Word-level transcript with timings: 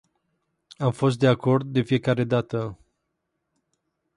Am 0.77 0.91
fost 0.91 1.19
de 1.19 1.27
acord 1.27 1.67
de 1.73 1.81
fiecare 1.81 2.23
dată. 2.23 2.79